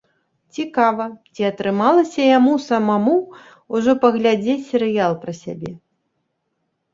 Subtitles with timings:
[0.55, 3.13] Цікава, ці атрымалася яму самому
[3.75, 5.71] ўжо паглядзець серыял пра сябе?